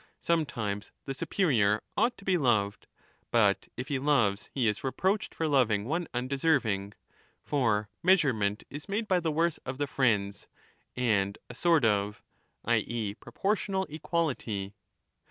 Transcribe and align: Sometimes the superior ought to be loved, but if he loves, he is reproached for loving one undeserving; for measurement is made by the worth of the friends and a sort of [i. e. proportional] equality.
Sometimes 0.19 0.91
the 1.05 1.13
superior 1.13 1.83
ought 1.95 2.17
to 2.17 2.25
be 2.25 2.35
loved, 2.35 2.87
but 3.29 3.67
if 3.77 3.89
he 3.89 3.99
loves, 3.99 4.49
he 4.51 4.67
is 4.67 4.83
reproached 4.83 5.35
for 5.35 5.47
loving 5.47 5.85
one 5.85 6.07
undeserving; 6.11 6.95
for 7.43 7.87
measurement 8.01 8.63
is 8.71 8.89
made 8.89 9.07
by 9.07 9.19
the 9.19 9.31
worth 9.31 9.59
of 9.63 9.77
the 9.77 9.85
friends 9.85 10.47
and 10.95 11.37
a 11.51 11.53
sort 11.53 11.85
of 11.85 12.23
[i. 12.65 12.77
e. 12.77 13.13
proportional] 13.13 13.85
equality. 13.91 14.73